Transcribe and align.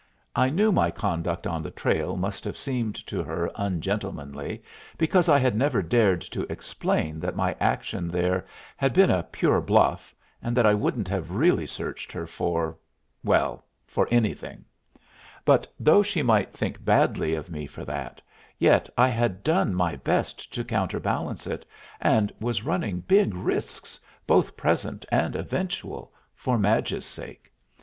I 0.35 0.49
knew 0.49 0.71
my 0.71 0.89
conduct 0.89 1.45
on 1.45 1.61
the 1.61 1.69
trail 1.69 2.17
must 2.17 2.43
have 2.45 2.57
seemed 2.57 2.95
to 3.05 3.21
her 3.21 3.51
ungentlemanly 3.55 4.63
because 4.97 5.29
I 5.29 5.37
had 5.37 5.55
never 5.55 5.83
dared 5.83 6.21
to 6.21 6.41
explain 6.51 7.19
that 7.19 7.35
my 7.35 7.55
action 7.59 8.07
there 8.07 8.47
had 8.77 8.93
been 8.93 9.11
a 9.11 9.21
pure 9.21 9.61
bluff, 9.61 10.15
and 10.41 10.57
that 10.57 10.65
I 10.65 10.73
wouldn't 10.73 11.07
have 11.07 11.29
really 11.29 11.67
searched 11.67 12.11
her 12.13 12.25
for 12.25 12.79
well, 13.23 13.63
for 13.85 14.07
anything; 14.09 14.65
but 15.45 15.71
though 15.79 16.01
she 16.01 16.23
might 16.23 16.51
think 16.51 16.83
badly 16.83 17.35
of 17.35 17.51
me 17.51 17.67
for 17.67 17.85
that, 17.85 18.23
yet 18.57 18.89
I 18.97 19.07
had 19.09 19.43
done 19.43 19.75
my 19.75 19.97
best 19.97 20.51
to 20.55 20.63
counterbalance 20.63 21.45
it, 21.45 21.63
and 21.99 22.33
was 22.39 22.65
running 22.65 23.01
big 23.01 23.35
risks, 23.35 23.99
both 24.25 24.57
present 24.57 25.05
and 25.11 25.35
eventual, 25.35 26.11
for 26.33 26.57
Madge's 26.57 27.05
sake. 27.05 27.51